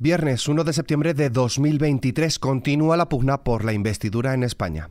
Viernes 0.00 0.46
1 0.46 0.62
de 0.62 0.72
septiembre 0.72 1.12
de 1.12 1.28
2023 1.28 2.38
continúa 2.38 2.96
la 2.96 3.08
pugna 3.08 3.42
por 3.42 3.64
la 3.64 3.72
investidura 3.72 4.32
en 4.32 4.44
España. 4.44 4.90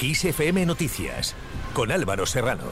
ISFM 0.00 0.64
Noticias 0.64 1.34
con 1.74 1.90
Álvaro 1.90 2.24
Serrano. 2.24 2.62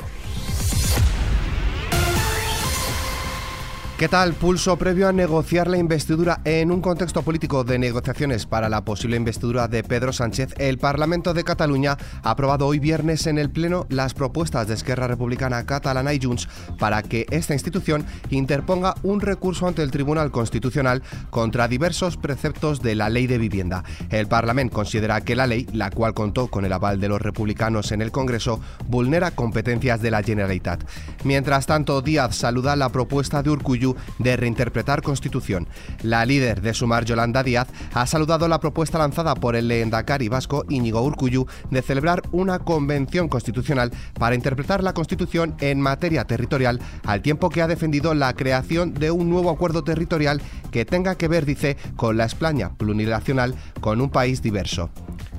¿Qué 4.00 4.08
tal? 4.08 4.32
Pulso 4.32 4.78
previo 4.78 5.08
a 5.08 5.12
negociar 5.12 5.68
la 5.68 5.76
investidura 5.76 6.40
en 6.46 6.70
un 6.70 6.80
contexto 6.80 7.20
político 7.20 7.64
de 7.64 7.78
negociaciones 7.78 8.46
para 8.46 8.70
la 8.70 8.82
posible 8.82 9.18
investidura 9.18 9.68
de 9.68 9.84
Pedro 9.84 10.10
Sánchez. 10.14 10.54
El 10.56 10.78
Parlamento 10.78 11.34
de 11.34 11.44
Cataluña 11.44 11.98
ha 12.22 12.30
aprobado 12.30 12.66
hoy 12.66 12.78
viernes 12.78 13.26
en 13.26 13.36
el 13.36 13.50
Pleno 13.50 13.84
las 13.90 14.14
propuestas 14.14 14.66
de 14.68 14.72
Esquerra 14.72 15.06
Republicana 15.06 15.66
Catalana 15.66 16.14
y 16.14 16.18
Junts 16.18 16.48
para 16.78 17.02
que 17.02 17.26
esta 17.30 17.52
institución 17.52 18.06
interponga 18.30 18.94
un 19.02 19.20
recurso 19.20 19.68
ante 19.68 19.82
el 19.82 19.90
Tribunal 19.90 20.30
Constitucional 20.30 21.02
contra 21.28 21.68
diversos 21.68 22.16
preceptos 22.16 22.80
de 22.80 22.94
la 22.94 23.10
Ley 23.10 23.26
de 23.26 23.36
Vivienda. 23.36 23.84
El 24.08 24.28
Parlamento 24.28 24.76
considera 24.76 25.20
que 25.20 25.36
la 25.36 25.46
ley, 25.46 25.66
la 25.74 25.90
cual 25.90 26.14
contó 26.14 26.46
con 26.46 26.64
el 26.64 26.72
aval 26.72 27.00
de 27.00 27.08
los 27.10 27.20
republicanos 27.20 27.92
en 27.92 28.00
el 28.00 28.12
Congreso, 28.12 28.62
vulnera 28.88 29.32
competencias 29.32 30.00
de 30.00 30.10
la 30.10 30.22
Generalitat. 30.22 30.84
Mientras 31.22 31.66
tanto, 31.66 32.00
Díaz 32.00 32.34
saluda 32.34 32.76
la 32.76 32.88
propuesta 32.88 33.42
de 33.42 33.50
Urcuyu 33.50 33.89
de 34.18 34.36
reinterpretar 34.36 35.02
Constitución. 35.02 35.68
La 36.02 36.24
líder 36.24 36.60
de 36.60 36.74
Sumar, 36.74 37.04
Yolanda 37.04 37.42
Díaz, 37.42 37.68
ha 37.94 38.06
saludado 38.06 38.48
la 38.48 38.60
propuesta 38.60 38.98
lanzada 38.98 39.34
por 39.34 39.56
el 39.56 39.68
lehendakari 39.68 40.28
vasco 40.28 40.64
Íñigo 40.68 41.02
Urcuyu 41.02 41.46
de 41.70 41.82
celebrar 41.82 42.22
una 42.32 42.58
convención 42.58 43.28
constitucional 43.28 43.90
para 44.18 44.34
interpretar 44.34 44.82
la 44.82 44.94
Constitución 44.94 45.54
en 45.60 45.80
materia 45.80 46.24
territorial, 46.24 46.80
al 47.04 47.22
tiempo 47.22 47.50
que 47.50 47.62
ha 47.62 47.68
defendido 47.68 48.14
la 48.14 48.34
creación 48.34 48.94
de 48.94 49.10
un 49.10 49.30
nuevo 49.30 49.50
acuerdo 49.50 49.84
territorial 49.84 50.40
que 50.70 50.84
tenga 50.84 51.14
que 51.16 51.28
ver, 51.28 51.44
dice, 51.46 51.76
con 51.96 52.16
la 52.16 52.24
España 52.24 52.70
plurinacional, 52.76 53.54
con 53.80 54.00
un 54.00 54.10
país 54.10 54.42
diverso. 54.42 54.90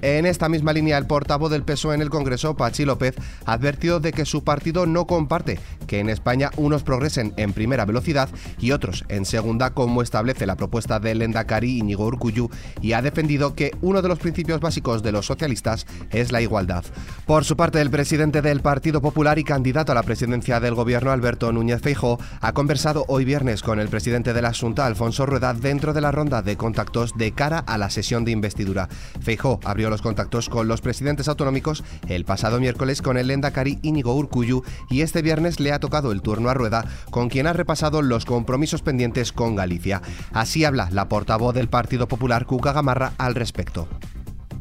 En 0.02 0.26
esta 0.26 0.50
misma 0.50 0.74
línea, 0.74 0.98
el 0.98 1.06
portavoz 1.06 1.52
del 1.52 1.64
PSOE 1.64 1.94
en 1.94 2.02
el 2.02 2.10
Congreso, 2.10 2.56
Pachi 2.56 2.86
López, 2.86 3.16
advirtió 3.46 4.00
de 4.00 4.12
que 4.12 4.26
su 4.26 4.44
partido 4.44 4.88
no 4.88 5.06
comparte 5.06 5.60
que 5.86 6.00
en 6.00 6.10
España 6.10 6.50
unos 6.58 6.82
progresen 6.82 7.34
en 7.38 7.54
primera 7.54 7.86
velocidad 7.86 8.30
y 8.60 8.72
otros 8.72 9.06
en 9.10 9.26
segunda, 9.26 9.76
como 9.76 10.02
establece 10.02 10.48
la 10.48 10.56
propuesta 10.56 11.00
del 11.00 11.22
Endacari 11.22 11.78
Íñigo 11.78 12.06
Urcuyu, 12.06 12.50
y 12.82 12.94
ha 12.94 13.04
defendido 13.04 13.54
que 13.54 13.72
uno 13.82 14.02
de 14.02 14.08
los 14.08 14.18
principios 14.18 14.60
básicos 14.60 15.04
de 15.04 15.12
los 15.12 15.28
socialistas 15.28 15.86
es 16.10 16.32
la 16.32 16.42
igualdad. 16.42 16.84
Por 17.28 17.46
su 17.46 17.56
parte, 17.56 17.80
el 17.80 17.92
presidente 17.92 18.42
del 18.42 18.62
Partido 18.62 19.02
Popular 19.02 19.38
y 19.38 19.44
candidato 19.44 19.92
a 19.92 19.96
la 19.96 20.04
presidencia 20.04 20.60
del 20.60 20.74
gobierno, 20.74 21.12
Alberto 21.12 21.52
Núñez 21.52 21.82
Feijóo, 21.82 22.20
ha 22.40 22.54
conversado 22.54 23.06
hoy 23.08 23.24
viernes 23.24 23.62
con 23.62 23.80
el 23.80 23.90
presidente 23.90 24.34
de 24.34 24.42
la 24.42 24.54
Junta, 24.54 24.88
Alfonso 24.88 25.28
Rueda, 25.28 25.54
dentro 25.54 25.94
de 25.94 26.02
la 26.02 26.12
ronda 26.12 26.42
de 26.42 26.58
contactos 26.58 27.14
de 27.16 27.34
cara 27.34 27.60
a 27.60 27.78
la 27.78 27.92
sesión 27.92 28.26
de 28.26 28.32
investidura. 28.32 28.90
Feijóo 29.22 29.60
abrió 29.64 29.91
los 29.92 30.02
contactos 30.02 30.50
con 30.50 30.68
los 30.68 30.82
presidentes 30.82 31.28
autonómicos 31.28 31.84
el 32.08 32.26
pasado 32.26 32.60
miércoles 32.60 33.02
con 33.04 33.18
el 33.18 33.30
Endacari 33.30 33.78
Íñigo 33.84 34.16
Urcuyu 34.16 34.64
y 34.90 35.02
este 35.02 35.22
viernes 35.22 35.60
le 35.60 35.72
ha 35.72 35.80
tocado 35.80 36.12
el 36.12 36.22
turno 36.22 36.50
a 36.50 36.54
Rueda, 36.54 36.86
con 37.12 37.30
quien 37.30 37.46
ha 37.46 37.54
repasado 37.54 38.02
los 38.02 38.26
compromisos 38.26 38.82
pendientes 38.82 39.32
con 39.32 39.56
Galicia. 39.56 40.02
Así 40.32 40.66
habla 40.66 40.90
la 40.92 41.08
portavoz 41.08 41.54
del 41.54 41.70
Partido 41.70 42.08
Popular, 42.08 42.46
Cuca 42.46 42.74
Gamarra, 42.74 43.14
al 43.18 43.36
respecto. 43.36 43.88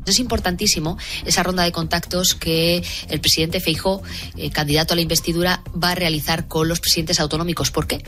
Es 0.07 0.19
importantísimo 0.19 0.99
esa 1.25 1.43
ronda 1.43 1.63
de 1.63 1.73
contactos 1.73 2.35
que 2.35 2.83
el 3.09 3.21
presidente 3.21 3.61
Feijó, 3.61 4.03
eh, 4.37 4.51
candidato 4.51 4.95
a 4.95 4.97
la 4.97 5.03
investidura, 5.03 5.63
va 5.73 5.91
a 5.91 5.95
realizar 5.95 6.49
con 6.49 6.69
los 6.69 6.81
presidentes 6.81 7.21
autonómicos. 7.21 7.71
¿Por 7.71 7.87
qué? 7.87 8.03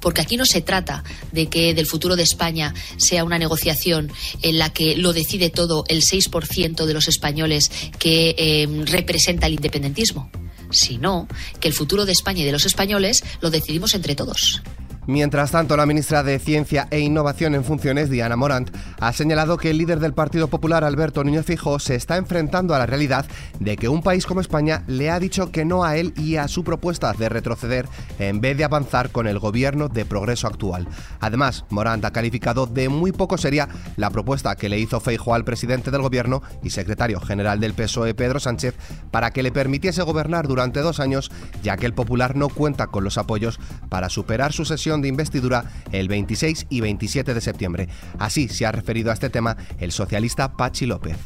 Porque 0.00 0.20
aquí 0.20 0.36
no 0.36 0.44
se 0.44 0.60
trata 0.60 1.02
de 1.32 1.46
que 1.46 1.74
del 1.74 1.86
futuro 1.86 2.16
de 2.16 2.22
España 2.22 2.74
sea 2.96 3.24
una 3.24 3.38
negociación 3.38 4.12
en 4.42 4.58
la 4.58 4.72
que 4.72 4.96
lo 4.96 5.12
decide 5.12 5.50
todo 5.50 5.84
el 5.88 6.02
6% 6.02 6.84
de 6.84 6.94
los 6.94 7.08
españoles 7.08 7.70
que 7.98 8.34
eh, 8.38 8.68
representa 8.84 9.46
el 9.46 9.54
independentismo, 9.54 10.30
sino 10.70 11.26
que 11.60 11.68
el 11.68 11.74
futuro 11.74 12.04
de 12.04 12.12
España 12.12 12.42
y 12.42 12.44
de 12.44 12.52
los 12.52 12.66
españoles 12.66 13.24
lo 13.40 13.50
decidimos 13.50 13.94
entre 13.94 14.14
todos. 14.14 14.62
Mientras 15.06 15.50
tanto, 15.50 15.76
la 15.76 15.84
ministra 15.84 16.22
de 16.22 16.38
Ciencia 16.38 16.88
e 16.90 16.98
Innovación 16.98 17.54
en 17.54 17.62
funciones, 17.62 18.08
Diana 18.08 18.36
Morant, 18.36 18.74
ha 18.98 19.12
señalado 19.12 19.58
que 19.58 19.68
el 19.68 19.76
líder 19.76 20.00
del 20.00 20.14
Partido 20.14 20.48
Popular, 20.48 20.82
Alberto 20.82 21.22
Núñez 21.22 21.44
Fijó, 21.44 21.78
se 21.78 21.94
está 21.94 22.16
enfrentando 22.16 22.74
a 22.74 22.78
la 22.78 22.86
realidad 22.86 23.26
de 23.60 23.76
que 23.76 23.90
un 23.90 24.02
país 24.02 24.24
como 24.24 24.40
España 24.40 24.82
le 24.86 25.10
ha 25.10 25.20
dicho 25.20 25.52
que 25.52 25.66
no 25.66 25.84
a 25.84 25.98
él 25.98 26.14
y 26.16 26.36
a 26.36 26.48
su 26.48 26.64
propuesta 26.64 27.12
de 27.12 27.28
retroceder 27.28 27.86
en 28.18 28.40
vez 28.40 28.56
de 28.56 28.64
avanzar 28.64 29.10
con 29.10 29.26
el 29.26 29.38
gobierno 29.38 29.88
de 29.88 30.06
progreso 30.06 30.46
actual. 30.46 30.88
Además, 31.20 31.66
Morant 31.68 32.04
ha 32.06 32.12
calificado 32.12 32.66
de 32.66 32.88
muy 32.88 33.12
poco 33.12 33.36
seria 33.36 33.68
la 33.96 34.08
propuesta 34.08 34.56
que 34.56 34.70
le 34.70 34.78
hizo 34.78 35.00
Feijóo 35.00 35.34
al 35.34 35.44
presidente 35.44 35.90
del 35.90 36.00
gobierno 36.00 36.42
y 36.62 36.70
secretario 36.70 37.20
general 37.20 37.60
del 37.60 37.74
PSOE, 37.74 38.14
Pedro 38.14 38.40
Sánchez, 38.40 38.74
para 39.10 39.32
que 39.32 39.42
le 39.42 39.52
permitiese 39.52 40.00
gobernar 40.02 40.48
durante 40.48 40.80
dos 40.80 40.98
años, 40.98 41.30
ya 41.62 41.76
que 41.76 41.84
el 41.84 41.92
Popular 41.92 42.36
no 42.36 42.48
cuenta 42.48 42.86
con 42.86 43.04
los 43.04 43.18
apoyos 43.18 43.60
para 43.90 44.08
superar 44.08 44.54
su 44.54 44.64
sesión 44.64 44.93
de 45.02 45.08
investidura 45.08 45.64
el 45.92 46.08
26 46.08 46.66
y 46.68 46.80
27 46.80 47.34
de 47.34 47.40
septiembre. 47.40 47.88
Así 48.18 48.48
se 48.48 48.66
ha 48.66 48.72
referido 48.72 49.10
a 49.10 49.14
este 49.14 49.30
tema 49.30 49.56
el 49.78 49.92
socialista 49.92 50.56
Pachi 50.56 50.86
López. 50.86 51.16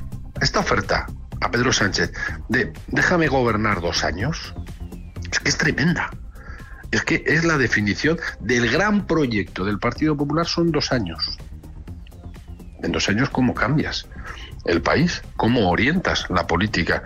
Esta 0.40 0.60
oferta 0.60 1.06
a 1.40 1.50
Pedro 1.50 1.72
Sánchez 1.72 2.12
de 2.48 2.72
déjame 2.88 3.28
gobernar 3.28 3.80
dos 3.80 4.04
años, 4.04 4.54
es 5.30 5.40
que 5.40 5.48
es 5.48 5.58
tremenda. 5.58 6.10
Es 6.90 7.02
que 7.02 7.22
es 7.26 7.44
la 7.44 7.58
definición 7.58 8.18
del 8.40 8.70
gran 8.70 9.06
proyecto 9.06 9.64
del 9.64 9.78
Partido 9.78 10.16
Popular 10.16 10.46
son 10.46 10.72
dos 10.72 10.90
años. 10.90 11.36
En 12.88 12.92
dos 12.92 13.10
años, 13.10 13.28
¿cómo 13.28 13.52
cambias 13.52 14.06
el 14.64 14.80
país? 14.80 15.20
¿Cómo 15.36 15.68
orientas 15.68 16.24
la 16.30 16.46
política 16.46 17.02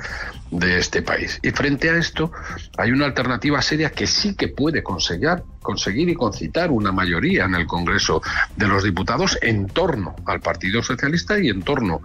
de 0.52 0.78
este 0.78 1.02
país? 1.02 1.40
Y 1.42 1.50
frente 1.50 1.90
a 1.90 1.96
esto, 1.96 2.30
hay 2.78 2.92
una 2.92 3.04
alternativa 3.04 3.60
seria 3.60 3.90
que 3.90 4.06
sí 4.06 4.36
que 4.36 4.46
puede 4.46 4.84
conseguir, 4.84 5.42
conseguir 5.60 6.08
y 6.08 6.14
concitar 6.14 6.70
una 6.70 6.92
mayoría 6.92 7.46
en 7.46 7.56
el 7.56 7.66
Congreso 7.66 8.22
de 8.54 8.68
los 8.68 8.84
Diputados 8.84 9.36
en 9.42 9.66
torno 9.66 10.14
al 10.24 10.38
Partido 10.38 10.84
Socialista 10.84 11.36
y 11.40 11.48
en 11.48 11.62
torno 11.62 12.00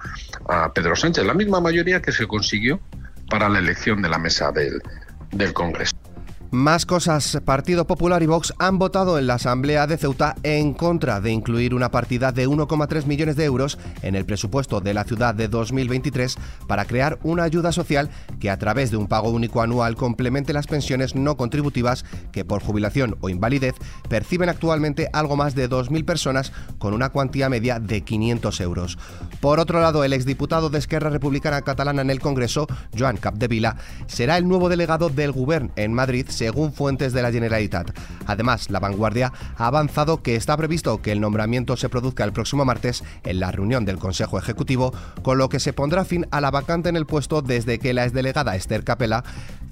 a 0.49 0.73
Pedro 0.73 0.95
Sánchez. 0.95 1.23
La 1.23 1.35
misma 1.35 1.61
mayoría 1.61 2.01
que 2.01 2.11
se 2.11 2.25
consiguió 2.25 2.79
para 3.29 3.47
la 3.47 3.59
elección 3.59 4.01
de 4.01 4.09
la 4.09 4.17
mesa 4.17 4.51
del, 4.51 4.81
del 5.29 5.53
Congreso. 5.53 5.95
Más 6.51 6.85
cosas. 6.85 7.41
Partido 7.43 7.87
Popular 7.87 8.23
y 8.23 8.25
Vox 8.25 8.53
han 8.57 8.79
votado 8.79 9.19
en 9.19 9.27
la 9.27 9.33
Asamblea 9.33 9.85
de 9.85 9.97
Ceuta 9.97 10.33
en 10.43 10.73
contra 10.73 11.19
de 11.19 11.31
incluir 11.31 11.73
una 11.73 11.91
partida 11.91 12.31
de 12.31 12.47
1,3 12.47 13.05
millones 13.05 13.35
de 13.35 13.43
euros 13.43 13.77
en 14.01 14.15
el 14.15 14.25
presupuesto 14.25 14.79
de 14.79 14.93
la 14.93 15.03
ciudad 15.03 15.35
de 15.35 15.49
2023 15.49 16.37
para 16.65 16.85
crear 16.85 17.19
una 17.23 17.43
ayuda 17.43 17.73
social 17.73 18.09
que 18.39 18.49
a 18.49 18.57
través 18.57 18.91
de 18.91 18.97
un 18.97 19.07
pago 19.07 19.29
único 19.29 19.61
anual 19.61 19.97
complemente 19.97 20.53
las 20.53 20.67
pensiones 20.67 21.15
no 21.15 21.35
contributivas 21.35 22.05
que 22.31 22.45
por 22.45 22.63
jubilación 22.63 23.17
o 23.19 23.27
invalidez 23.27 23.75
perciben 24.07 24.47
actualmente 24.47 25.09
algo 25.11 25.35
más 25.35 25.53
de 25.53 25.69
2.000 25.69 26.05
personas 26.05 26.53
con 26.79 26.93
una 26.93 27.09
cuantía 27.09 27.49
media 27.49 27.81
de 27.81 28.01
500 28.05 28.61
euros. 28.61 28.97
Por 29.41 29.59
otro 29.59 29.81
lado, 29.81 30.05
el 30.05 30.13
exdiputado 30.13 30.69
de 30.69 30.79
Esquerra 30.79 31.09
Republicana 31.09 31.61
Catalana 31.61 32.03
en 32.03 32.09
el 32.09 32.21
Congreso, 32.21 32.67
Joan 32.97 33.17
Capdevila, 33.17 33.75
será 34.07 34.37
el 34.37 34.47
nuevo 34.47 34.69
delegado 34.69 35.09
del 35.09 35.33
Gobierno 35.33 35.71
en 35.75 35.91
Madrid 35.91 36.25
según 36.37 36.71
fuentes 36.71 37.13
de 37.13 37.21
la 37.21 37.31
Generalitat. 37.31 37.91
Además, 38.25 38.69
la 38.69 38.79
vanguardia 38.79 39.33
ha 39.57 39.67
avanzado 39.67 40.21
que 40.21 40.35
está 40.35 40.55
previsto 40.55 41.01
que 41.01 41.11
el 41.11 41.19
nombramiento 41.19 41.75
se 41.75 41.89
produzca 41.89 42.23
el 42.23 42.33
próximo 42.33 42.63
martes 42.63 43.03
en 43.23 43.39
la 43.39 43.51
reunión 43.51 43.85
del 43.85 43.97
Consejo 43.97 44.37
Ejecutivo, 44.37 44.93
con 45.23 45.37
lo 45.37 45.49
que 45.49 45.59
se 45.59 45.73
pondrá 45.73 46.05
fin 46.05 46.27
a 46.31 46.41
la 46.41 46.51
vacante 46.51 46.89
en 46.89 46.95
el 46.95 47.05
puesto 47.05 47.41
desde 47.41 47.79
que 47.79 47.93
la 47.93 48.05
exdelegada 48.05 48.55
Esther 48.55 48.83
Capela 48.83 49.23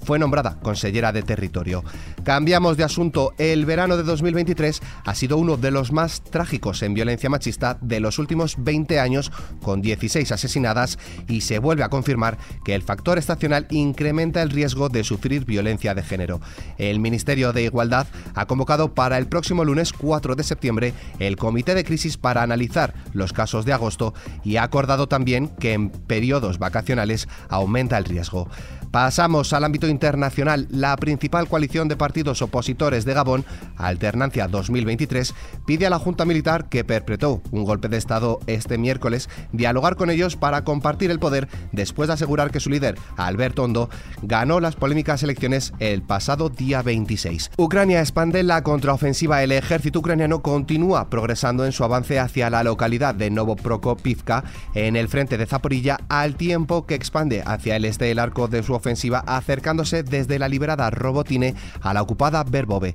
fue 0.02 0.18
nombrada 0.18 0.58
consellera 0.60 1.12
de 1.12 1.22
territorio. 1.22 1.84
Cambiamos 2.24 2.76
de 2.76 2.84
asunto. 2.84 3.32
El 3.38 3.66
verano 3.66 3.96
de 3.96 4.02
2023 4.02 4.80
ha 5.04 5.14
sido 5.14 5.36
uno 5.36 5.56
de 5.56 5.70
los 5.70 5.92
más 5.92 6.22
trágicos 6.22 6.82
en 6.82 6.94
violencia 6.94 7.30
machista 7.30 7.78
de 7.80 8.00
los 8.00 8.18
últimos 8.18 8.56
20 8.58 9.00
años, 9.00 9.32
con 9.62 9.82
16 9.82 10.30
asesinadas, 10.32 10.98
y 11.28 11.42
se 11.42 11.58
vuelve 11.58 11.84
a 11.84 11.88
confirmar 11.88 12.38
que 12.64 12.74
el 12.74 12.82
factor 12.82 13.18
estacional 13.18 13.66
incrementa 13.70 14.42
el 14.42 14.50
riesgo 14.50 14.88
de 14.88 15.04
sufrir 15.04 15.44
violencia 15.44 15.94
de 15.94 16.02
género. 16.02 16.40
El 16.78 17.00
Ministerio 17.00 17.52
de 17.52 17.62
Igualdad 17.62 18.06
ha 18.34 18.46
convocado 18.46 18.94
para 18.94 19.18
el 19.18 19.26
próximo 19.26 19.64
lunes 19.64 19.92
4 19.92 20.34
de 20.34 20.42
septiembre 20.42 20.94
el 21.18 21.36
Comité 21.36 21.74
de 21.74 21.84
Crisis 21.84 22.16
para 22.16 22.42
analizar 22.42 22.94
los 23.12 23.32
casos 23.32 23.64
de 23.64 23.72
agosto 23.72 24.14
y 24.44 24.56
ha 24.56 24.62
acordado 24.62 25.08
también 25.08 25.48
que 25.48 25.72
en 25.72 25.90
periodos 25.90 26.58
vacacionales 26.58 27.28
aumenta 27.48 27.98
el 27.98 28.04
riesgo. 28.04 28.48
Pasamos 28.96 29.52
al 29.52 29.62
ámbito 29.62 29.88
internacional. 29.88 30.68
La 30.70 30.96
principal 30.96 31.48
coalición 31.48 31.86
de 31.86 31.98
partidos 31.98 32.40
opositores 32.40 33.04
de 33.04 33.12
Gabón, 33.12 33.44
Alternancia 33.76 34.48
2023, 34.48 35.34
pide 35.66 35.84
a 35.84 35.90
la 35.90 35.98
Junta 35.98 36.24
Militar 36.24 36.70
que 36.70 36.82
perpetró 36.82 37.42
un 37.50 37.64
golpe 37.64 37.90
de 37.90 37.98
Estado 37.98 38.40
este 38.46 38.78
miércoles 38.78 39.28
dialogar 39.52 39.96
con 39.96 40.08
ellos 40.08 40.36
para 40.36 40.64
compartir 40.64 41.10
el 41.10 41.18
poder 41.18 41.46
después 41.72 42.06
de 42.06 42.14
asegurar 42.14 42.50
que 42.50 42.58
su 42.58 42.70
líder, 42.70 42.96
Alberto 43.18 43.64
Hondo, 43.64 43.90
ganó 44.22 44.60
las 44.60 44.76
polémicas 44.76 45.22
elecciones 45.22 45.74
el 45.78 46.00
pasado 46.00 46.48
día 46.48 46.80
26. 46.80 47.50
Ucrania 47.58 48.00
expande 48.00 48.44
la 48.44 48.62
contraofensiva. 48.62 49.42
El 49.42 49.52
ejército 49.52 49.98
ucraniano 49.98 50.40
continúa 50.40 51.10
progresando 51.10 51.66
en 51.66 51.72
su 51.72 51.84
avance 51.84 52.18
hacia 52.18 52.48
la 52.48 52.64
localidad 52.64 53.14
de 53.14 53.28
Novoprokopivka 53.28 54.44
en 54.72 54.96
el 54.96 55.08
frente 55.08 55.36
de 55.36 55.44
Zaporilla 55.44 55.98
al 56.08 56.36
tiempo 56.36 56.86
que 56.86 56.94
expande 56.94 57.42
hacia 57.44 57.76
el 57.76 57.84
este 57.84 58.10
el 58.10 58.18
arco 58.18 58.48
de 58.48 58.62
su 58.62 58.72
ofensiva 58.72 58.85
ofensiva 58.86 59.24
acercándose 59.26 60.04
desde 60.04 60.38
la 60.38 60.48
liberada 60.48 60.90
Robotine 60.90 61.54
a 61.80 61.92
la 61.92 62.02
ocupada 62.02 62.44
Verbove. 62.44 62.94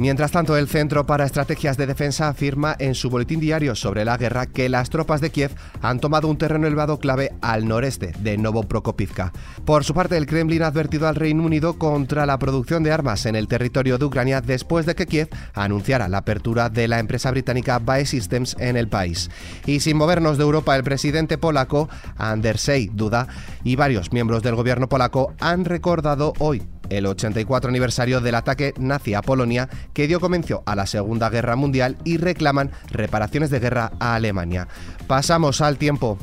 Mientras 0.00 0.30
tanto, 0.30 0.56
el 0.56 0.66
Centro 0.66 1.04
para 1.04 1.26
Estrategias 1.26 1.76
de 1.76 1.86
Defensa 1.86 2.28
afirma 2.28 2.74
en 2.78 2.94
su 2.94 3.10
boletín 3.10 3.38
diario 3.38 3.74
sobre 3.74 4.06
la 4.06 4.16
guerra 4.16 4.46
que 4.46 4.70
las 4.70 4.88
tropas 4.88 5.20
de 5.20 5.28
Kiev 5.28 5.50
han 5.82 6.00
tomado 6.00 6.26
un 6.26 6.38
terreno 6.38 6.66
elevado 6.66 6.98
clave 6.98 7.34
al 7.42 7.68
noreste 7.68 8.14
de 8.18 8.38
Novoprokopivka. 8.38 9.30
Por 9.66 9.84
su 9.84 9.92
parte, 9.92 10.16
el 10.16 10.24
Kremlin 10.24 10.62
ha 10.62 10.68
advertido 10.68 11.06
al 11.06 11.16
Reino 11.16 11.42
Unido 11.42 11.78
contra 11.78 12.24
la 12.24 12.38
producción 12.38 12.82
de 12.82 12.92
armas 12.92 13.26
en 13.26 13.36
el 13.36 13.46
territorio 13.46 13.98
de 13.98 14.06
Ucrania 14.06 14.40
después 14.40 14.86
de 14.86 14.94
que 14.94 15.06
Kiev 15.06 15.28
anunciara 15.52 16.08
la 16.08 16.18
apertura 16.18 16.70
de 16.70 16.88
la 16.88 16.98
empresa 16.98 17.30
británica 17.30 17.78
Bae 17.78 18.06
Systems 18.06 18.56
en 18.58 18.78
el 18.78 18.88
país. 18.88 19.30
Y 19.66 19.80
sin 19.80 19.98
movernos 19.98 20.38
de 20.38 20.44
Europa, 20.44 20.76
el 20.76 20.82
presidente 20.82 21.36
polaco 21.36 21.90
Andrzej 22.16 22.90
Duda 22.92 23.28
y 23.64 23.76
varios 23.76 24.12
miembros 24.12 24.42
del 24.42 24.54
gobierno 24.54 24.88
polaco 24.88 25.29
han 25.38 25.64
recordado 25.64 26.32
hoy 26.38 26.62
el 26.88 27.06
84 27.06 27.68
aniversario 27.68 28.20
del 28.20 28.34
ataque 28.34 28.74
nazi 28.78 29.14
a 29.14 29.22
Polonia 29.22 29.68
que 29.94 30.06
dio 30.06 30.20
comienzo 30.20 30.62
a 30.66 30.74
la 30.74 30.86
Segunda 30.86 31.30
Guerra 31.30 31.56
Mundial 31.56 31.96
y 32.04 32.16
reclaman 32.16 32.70
reparaciones 32.90 33.50
de 33.50 33.60
guerra 33.60 33.92
a 34.00 34.14
Alemania. 34.16 34.68
Pasamos 35.06 35.60
al 35.60 35.78
tiempo. 35.78 36.18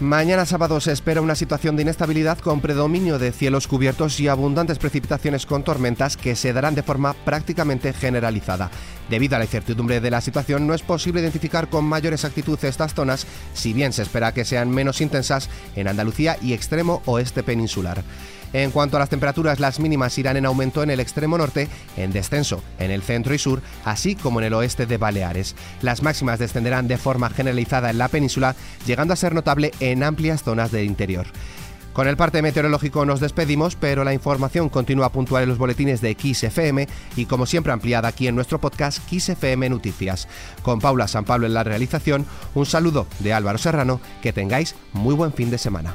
Mañana 0.00 0.46
sábado 0.46 0.80
se 0.80 0.92
espera 0.92 1.20
una 1.20 1.34
situación 1.34 1.76
de 1.76 1.82
inestabilidad 1.82 2.38
con 2.38 2.62
predominio 2.62 3.18
de 3.18 3.32
cielos 3.32 3.66
cubiertos 3.66 4.18
y 4.18 4.28
abundantes 4.28 4.78
precipitaciones 4.78 5.44
con 5.44 5.62
tormentas 5.62 6.16
que 6.16 6.36
se 6.36 6.54
darán 6.54 6.74
de 6.74 6.82
forma 6.82 7.12
prácticamente 7.12 7.92
generalizada. 7.92 8.70
Debido 9.10 9.36
a 9.36 9.40
la 9.40 9.44
incertidumbre 9.44 10.00
de 10.00 10.10
la 10.10 10.22
situación, 10.22 10.66
no 10.66 10.72
es 10.72 10.80
posible 10.80 11.20
identificar 11.20 11.68
con 11.68 11.84
mayor 11.84 12.14
exactitud 12.14 12.58
estas 12.62 12.94
zonas, 12.94 13.26
si 13.52 13.74
bien 13.74 13.92
se 13.92 14.00
espera 14.00 14.32
que 14.32 14.46
sean 14.46 14.70
menos 14.70 15.02
intensas 15.02 15.50
en 15.76 15.86
Andalucía 15.86 16.38
y 16.40 16.54
extremo 16.54 17.02
oeste 17.04 17.42
peninsular. 17.42 18.02
En 18.52 18.70
cuanto 18.70 18.96
a 18.96 19.00
las 19.00 19.08
temperaturas, 19.08 19.60
las 19.60 19.78
mínimas 19.78 20.18
irán 20.18 20.36
en 20.36 20.46
aumento 20.46 20.82
en 20.82 20.90
el 20.90 21.00
extremo 21.00 21.38
norte, 21.38 21.68
en 21.96 22.12
descenso 22.12 22.62
en 22.78 22.90
el 22.90 23.02
centro 23.02 23.34
y 23.34 23.38
sur, 23.38 23.62
así 23.84 24.16
como 24.16 24.40
en 24.40 24.46
el 24.46 24.54
oeste 24.54 24.86
de 24.86 24.96
Baleares. 24.96 25.54
Las 25.82 26.02
máximas 26.02 26.38
descenderán 26.38 26.88
de 26.88 26.98
forma 26.98 27.30
generalizada 27.30 27.90
en 27.90 27.98
la 27.98 28.08
península, 28.08 28.56
llegando 28.86 29.14
a 29.14 29.16
ser 29.16 29.34
notable 29.34 29.72
en 29.80 30.02
amplias 30.02 30.42
zonas 30.42 30.72
del 30.72 30.86
interior. 30.86 31.26
Con 31.92 32.06
el 32.06 32.16
parte 32.16 32.40
meteorológico 32.40 33.04
nos 33.04 33.20
despedimos, 33.20 33.74
pero 33.74 34.04
la 34.04 34.14
información 34.14 34.68
continúa 34.68 35.10
puntual 35.10 35.42
en 35.42 35.48
los 35.48 35.58
boletines 35.58 36.00
de 36.00 36.16
XFM 36.18 36.86
y 37.16 37.26
como 37.26 37.46
siempre 37.46 37.72
ampliada 37.72 38.08
aquí 38.08 38.28
en 38.28 38.36
nuestro 38.36 38.60
podcast 38.60 39.00
XFM 39.10 39.68
Noticias. 39.68 40.28
Con 40.62 40.78
Paula 40.78 41.08
San 41.08 41.24
Pablo 41.24 41.46
en 41.46 41.54
la 41.54 41.64
realización, 41.64 42.26
un 42.54 42.64
saludo 42.64 43.08
de 43.18 43.32
Álvaro 43.32 43.58
Serrano, 43.58 44.00
que 44.22 44.32
tengáis 44.32 44.76
muy 44.92 45.14
buen 45.14 45.32
fin 45.32 45.50
de 45.50 45.58
semana. 45.58 45.94